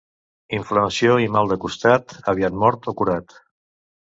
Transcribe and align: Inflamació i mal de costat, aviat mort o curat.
Inflamació 0.57 1.17
i 1.25 1.29
mal 1.35 1.51
de 1.53 1.57
costat, 1.65 2.17
aviat 2.35 2.59
mort 2.65 2.91
o 2.93 2.95
curat. 3.03 3.37